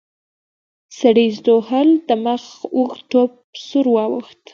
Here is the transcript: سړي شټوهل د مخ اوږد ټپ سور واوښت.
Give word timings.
سړي 0.97 1.27
شټوهل 1.35 1.89
د 2.07 2.09
مخ 2.25 2.43
اوږد 2.75 3.01
ټپ 3.11 3.31
سور 3.67 3.85
واوښت. 3.93 4.41